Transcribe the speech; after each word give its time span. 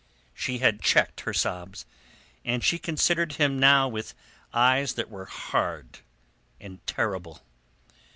She 0.33 0.57
had 0.57 0.81
checked 0.81 1.19
her 1.21 1.31
sobs, 1.31 1.85
and 2.43 2.63
she 2.63 2.79
considered 2.79 3.33
him 3.33 3.59
now 3.59 3.87
with 3.87 4.15
eyes 4.51 4.93
that 4.95 5.11
were 5.11 5.25
hard 5.25 5.99
and 6.59 6.79
terrible. 6.87 7.41